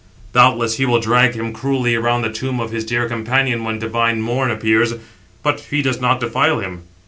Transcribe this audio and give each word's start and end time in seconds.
Doubtless 0.33 0.77
he 0.77 0.85
will 0.87 0.99
drag 0.99 1.35
him 1.35 1.53
cruelly 1.53 1.93
around 1.93 2.23
the 2.23 2.31
tomb 2.31 2.59
of 2.59 2.71
his 2.71 2.83
dear 2.83 3.07
companion 3.07 3.63
when 3.63 3.77
divine 3.77 4.19
morn 4.19 4.49
appears; 4.49 4.95
but 5.43 5.59
he 5.69 5.83
does 5.83 6.01
not 6.01 6.19
defile 6.19 6.57
him. 6.59 6.81